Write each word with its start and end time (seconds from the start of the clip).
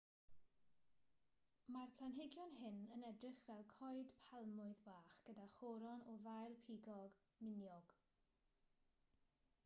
mae'r 1.73 1.91
planhigion 1.97 2.55
hyn 2.61 2.79
yn 2.95 3.03
edrych 3.09 3.41
fel 3.49 3.61
coed 3.73 4.13
palmwydd 4.29 4.79
bach 4.87 5.13
gyda 5.27 5.45
choron 5.59 6.01
o 6.13 6.15
ddail 6.29 6.55
pigog 6.69 7.21
miniog 7.49 7.93